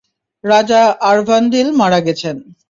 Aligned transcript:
রাজা 0.43 0.81
অরভান্দিল 1.03 1.67
মারা 1.79 1.99
গেছেন! 2.07 2.35